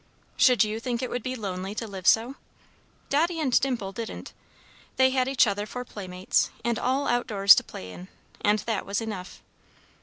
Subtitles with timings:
[0.35, 2.33] Should you think it would be lonely to live so?
[3.09, 4.33] Dotty and Dimple didn't.
[4.95, 8.07] They had each other for playmates, and all outdoors to play in,
[8.43, 9.43] and that was enough.